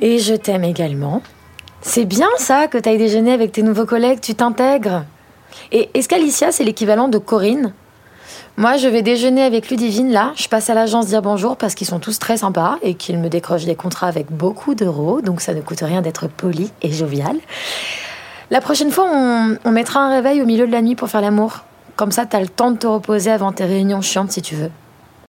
Et 0.00 0.18
je 0.18 0.34
t'aime 0.34 0.64
également. 0.64 1.22
C'est 1.80 2.04
bien 2.04 2.28
ça 2.38 2.68
que 2.68 2.78
t'ailles 2.78 2.98
déjeuner 2.98 3.32
avec 3.32 3.52
tes 3.52 3.62
nouveaux 3.62 3.86
collègues, 3.86 4.20
tu 4.20 4.34
t'intègres. 4.34 5.04
Et 5.72 5.90
est-ce 5.94 6.08
qu'Alicia, 6.08 6.52
c'est 6.52 6.64
l'équivalent 6.64 7.08
de 7.08 7.18
Corinne 7.18 7.72
Moi, 8.56 8.76
je 8.76 8.88
vais 8.88 9.02
déjeuner 9.02 9.42
avec 9.42 9.70
Ludivine 9.70 10.10
là. 10.10 10.32
Je 10.36 10.48
passe 10.48 10.70
à 10.70 10.74
l'agence 10.74 11.06
dire 11.06 11.22
bonjour 11.22 11.56
parce 11.56 11.74
qu'ils 11.74 11.86
sont 11.86 11.98
tous 11.98 12.18
très 12.18 12.38
sympas 12.38 12.76
et 12.82 12.94
qu'ils 12.94 13.18
me 13.18 13.28
décrochent 13.28 13.64
des 13.64 13.74
contrats 13.74 14.08
avec 14.08 14.30
beaucoup 14.30 14.74
d'euros, 14.74 15.20
donc 15.20 15.40
ça 15.40 15.54
ne 15.54 15.60
coûte 15.60 15.80
rien 15.80 16.02
d'être 16.02 16.28
poli 16.28 16.70
et 16.82 16.92
jovial. 16.92 17.36
La 18.50 18.60
prochaine 18.60 18.90
fois, 18.90 19.06
on, 19.64 19.70
mettra 19.70 20.00
un 20.00 20.10
réveil 20.10 20.40
au 20.40 20.46
milieu 20.46 20.66
de 20.66 20.72
la 20.72 20.80
nuit 20.80 20.94
pour 20.94 21.08
faire 21.08 21.20
l'amour. 21.20 21.64
Comme 21.96 22.12
ça, 22.12 22.24
t'as 22.24 22.40
le 22.40 22.48
temps 22.48 22.70
de 22.70 22.78
te 22.78 22.86
reposer 22.86 23.30
avant 23.30 23.52
tes 23.52 23.64
réunions 23.64 24.00
chiantes 24.00 24.32
si 24.32 24.40
tu 24.40 24.54
veux. 24.54 24.70